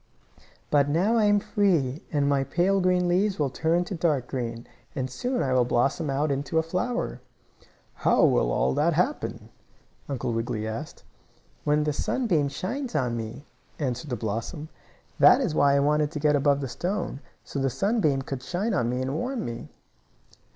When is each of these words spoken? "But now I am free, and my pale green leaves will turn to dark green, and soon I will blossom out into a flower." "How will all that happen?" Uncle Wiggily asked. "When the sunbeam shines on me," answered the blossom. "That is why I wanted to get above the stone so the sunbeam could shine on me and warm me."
"But 0.71 0.89
now 0.89 1.15
I 1.17 1.25
am 1.25 1.39
free, 1.39 2.01
and 2.11 2.27
my 2.27 2.43
pale 2.43 2.81
green 2.81 3.07
leaves 3.07 3.37
will 3.37 3.51
turn 3.51 3.83
to 3.83 3.93
dark 3.93 4.25
green, 4.25 4.65
and 4.95 5.07
soon 5.11 5.43
I 5.43 5.53
will 5.53 5.63
blossom 5.63 6.09
out 6.09 6.31
into 6.31 6.57
a 6.57 6.63
flower." 6.63 7.21
"How 7.93 8.25
will 8.25 8.51
all 8.51 8.73
that 8.73 8.93
happen?" 8.95 9.49
Uncle 10.09 10.33
Wiggily 10.33 10.67
asked. 10.67 11.03
"When 11.65 11.83
the 11.83 11.93
sunbeam 11.93 12.49
shines 12.49 12.95
on 12.95 13.15
me," 13.15 13.45
answered 13.77 14.09
the 14.09 14.15
blossom. 14.15 14.69
"That 15.19 15.39
is 15.39 15.53
why 15.53 15.75
I 15.75 15.79
wanted 15.79 16.09
to 16.13 16.19
get 16.19 16.35
above 16.35 16.61
the 16.61 16.67
stone 16.67 17.19
so 17.43 17.59
the 17.59 17.69
sunbeam 17.69 18.23
could 18.23 18.41
shine 18.41 18.73
on 18.73 18.89
me 18.89 19.03
and 19.03 19.13
warm 19.13 19.45
me." 19.45 19.69